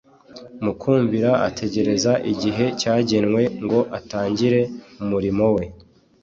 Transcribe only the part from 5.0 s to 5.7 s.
umurimo We